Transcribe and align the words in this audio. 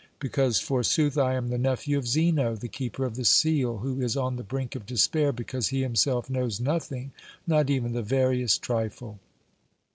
Because, 0.17 0.57
forsooth, 0.59 1.15
I 1.15 1.35
am 1.35 1.49
the 1.49 1.59
nephew 1.59 1.95
of 1.95 2.07
Zeno, 2.07 2.55
the 2.55 2.67
Keeper 2.67 3.05
of 3.05 3.15
the 3.15 3.23
Seal, 3.23 3.77
who 3.83 4.01
is 4.01 4.17
on 4.17 4.35
the 4.35 4.41
brink 4.43 4.73
of 4.73 4.87
despair 4.87 5.31
because 5.31 5.67
he 5.67 5.83
himself 5.83 6.27
knows 6.27 6.59
nothing, 6.59 7.11
not 7.45 7.69
even 7.69 7.93
the 7.93 8.01
veriest 8.01 8.63
trifle." 8.63 9.19